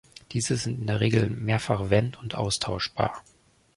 Diese 0.31 0.57
sind 0.57 0.79
in 0.79 0.87
der 0.87 0.99
Regel 0.99 1.29
mehrfach 1.29 1.91
wend- 1.91 2.17
und 2.19 2.33
austauschbar. 2.33 3.21